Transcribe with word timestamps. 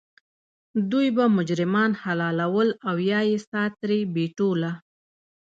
دوی 0.91 1.07
به 1.15 1.25
مجرمان 1.37 1.91
حلالول 2.03 2.69
او 2.87 2.95
یا 3.11 3.21
یې 3.29 3.37
سا 3.49 3.63
ترې 3.79 3.99
بیټوله. 4.13 4.71